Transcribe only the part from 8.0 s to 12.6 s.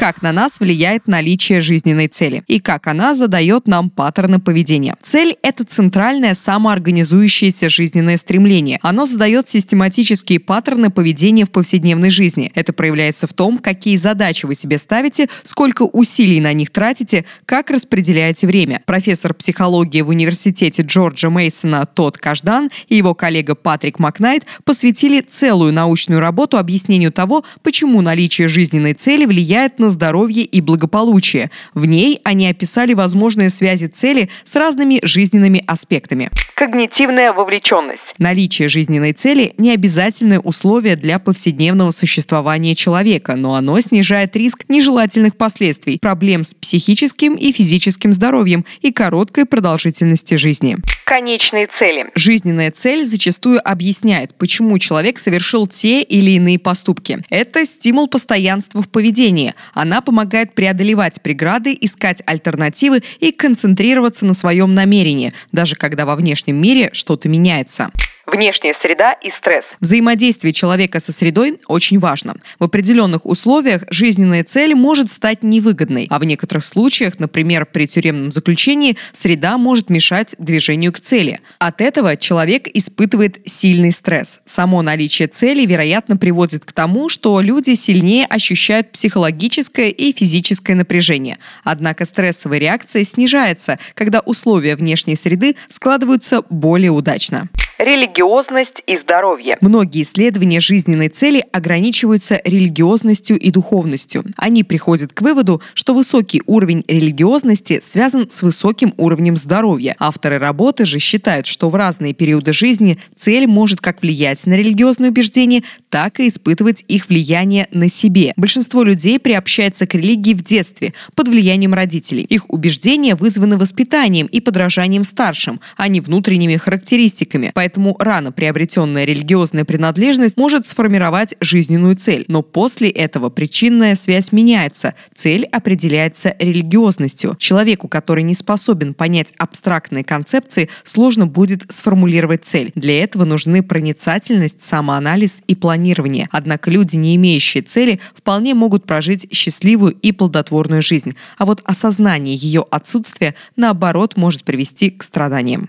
стремление. Оно задает систематические паттерны поведения в повседневной жизни.